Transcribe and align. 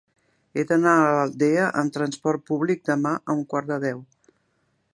He 0.55 0.61
d'anar 0.71 0.93
a 1.01 1.11
l'Aldea 1.15 1.67
amb 1.81 1.93
trasport 1.97 2.47
públic 2.47 2.81
demà 2.89 3.13
a 3.19 3.37
un 3.41 3.45
quart 3.53 3.69
de 3.73 3.79
deu. 3.85 4.05